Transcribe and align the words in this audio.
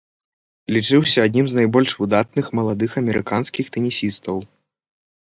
Лічыўся 0.75 1.25
адным 1.27 1.45
з 1.51 1.57
найбольш 1.59 1.91
выдатных 2.01 2.45
маладых 2.59 2.95
амерыканскіх 3.01 3.65
тэнісістаў. 3.77 4.35